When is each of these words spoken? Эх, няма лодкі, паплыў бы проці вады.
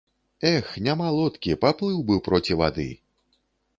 Эх, 0.51 0.71
няма 0.87 1.09
лодкі, 1.17 1.55
паплыў 1.67 2.01
бы 2.07 2.19
проці 2.29 2.59
вады. 2.63 2.89